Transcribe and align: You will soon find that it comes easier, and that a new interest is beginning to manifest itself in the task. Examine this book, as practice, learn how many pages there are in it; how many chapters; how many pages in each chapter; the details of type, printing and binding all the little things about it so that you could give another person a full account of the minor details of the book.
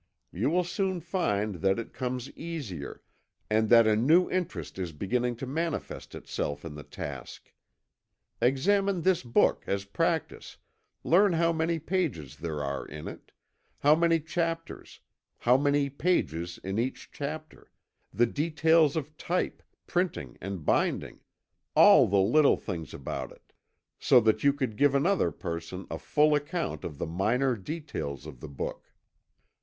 You 0.31 0.49
will 0.49 0.63
soon 0.63 0.99
find 0.99 1.57
that 1.57 1.77
it 1.77 1.93
comes 1.93 2.31
easier, 2.31 3.03
and 3.51 3.69
that 3.69 3.85
a 3.85 3.95
new 3.95 4.27
interest 4.31 4.79
is 4.79 4.93
beginning 4.93 5.35
to 5.35 5.45
manifest 5.45 6.15
itself 6.15 6.65
in 6.65 6.73
the 6.73 6.81
task. 6.81 7.53
Examine 8.41 9.01
this 9.03 9.21
book, 9.21 9.63
as 9.67 9.85
practice, 9.85 10.57
learn 11.03 11.33
how 11.33 11.53
many 11.53 11.77
pages 11.77 12.37
there 12.37 12.63
are 12.63 12.83
in 12.83 13.07
it; 13.07 13.31
how 13.77 13.93
many 13.93 14.19
chapters; 14.19 15.01
how 15.37 15.55
many 15.55 15.87
pages 15.87 16.57
in 16.63 16.79
each 16.79 17.11
chapter; 17.11 17.69
the 18.11 18.25
details 18.25 18.95
of 18.95 19.15
type, 19.17 19.61
printing 19.85 20.35
and 20.41 20.65
binding 20.65 21.19
all 21.75 22.07
the 22.07 22.17
little 22.17 22.57
things 22.57 22.91
about 22.95 23.31
it 23.31 23.53
so 23.99 24.19
that 24.19 24.43
you 24.43 24.51
could 24.51 24.77
give 24.77 24.95
another 24.95 25.29
person 25.31 25.85
a 25.91 25.99
full 25.99 26.33
account 26.33 26.83
of 26.83 26.97
the 26.97 27.05
minor 27.05 27.55
details 27.55 28.25
of 28.25 28.39
the 28.39 28.49
book. 28.49 28.89